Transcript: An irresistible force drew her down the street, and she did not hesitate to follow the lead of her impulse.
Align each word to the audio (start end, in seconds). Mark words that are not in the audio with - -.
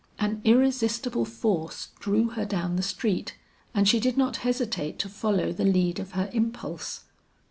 An 0.17 0.41
irresistible 0.43 1.25
force 1.25 1.89
drew 1.99 2.29
her 2.29 2.43
down 2.43 2.75
the 2.75 2.81
street, 2.81 3.35
and 3.75 3.87
she 3.87 3.99
did 3.99 4.17
not 4.17 4.37
hesitate 4.37 4.97
to 4.97 5.07
follow 5.09 5.53
the 5.53 5.63
lead 5.63 5.99
of 5.99 6.13
her 6.13 6.27
impulse. 6.33 7.03